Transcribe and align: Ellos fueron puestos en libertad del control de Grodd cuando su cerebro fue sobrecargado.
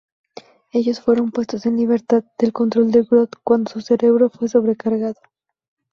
Ellos 0.71 0.99
fueron 0.99 1.29
puestos 1.29 1.67
en 1.67 1.77
libertad 1.77 2.23
del 2.39 2.51
control 2.53 2.89
de 2.89 3.03
Grodd 3.03 3.33
cuando 3.43 3.69
su 3.69 3.81
cerebro 3.81 4.31
fue 4.31 4.47
sobrecargado. 4.49 5.21